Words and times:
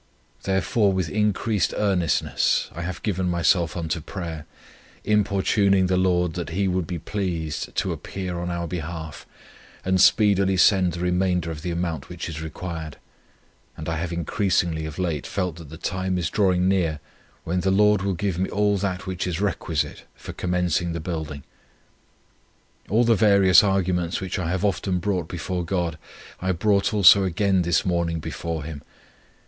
Therefore 0.41 0.91
with 0.91 1.09
increased 1.09 1.75
earnestness 1.77 2.71
I 2.73 2.81
have 2.81 3.03
given 3.03 3.29
myself 3.29 3.77
unto 3.77 4.01
prayer, 4.01 4.47
importuning 5.03 5.85
the 5.85 5.95
Lord 5.95 6.33
that 6.33 6.49
He 6.49 6.67
would 6.67 6.87
be 6.87 6.97
pleased 6.97 7.75
to 7.75 7.91
appear 7.93 8.39
on 8.39 8.49
our 8.49 8.65
behalf, 8.65 9.27
and 9.85 10.01
speedily 10.01 10.57
send 10.57 10.93
the 10.93 11.01
remainder 11.01 11.51
of 11.51 11.61
the 11.61 11.69
amount 11.69 12.09
which 12.09 12.27
is 12.29 12.41
required, 12.41 12.97
and 13.77 13.87
I 13.87 13.97
have 13.97 14.11
increasingly, 14.11 14.87
of 14.87 14.97
late, 14.97 15.27
felt 15.27 15.57
that 15.57 15.69
the 15.69 15.77
time 15.77 16.17
is 16.17 16.31
drawing 16.31 16.67
near, 16.67 16.99
when 17.43 17.59
the 17.59 17.69
Lord 17.69 18.01
will 18.01 18.15
give 18.15 18.39
me 18.39 18.49
all 18.49 18.77
that 18.77 19.05
which 19.05 19.27
is 19.27 19.39
requisite 19.39 20.05
for 20.15 20.33
commencing 20.33 20.93
the 20.93 20.99
building. 20.99 21.43
All 22.89 23.03
the 23.03 23.13
various 23.13 23.63
arguments 23.63 24.19
which 24.19 24.39
I 24.39 24.49
have 24.49 24.65
often 24.65 24.97
brought 24.97 25.27
before 25.27 25.63
God, 25.63 25.99
I 26.41 26.53
brought 26.53 26.91
also 26.91 27.23
again 27.23 27.61
this 27.61 27.85
morning 27.85 28.19
before 28.19 28.63
Him. 28.63 28.81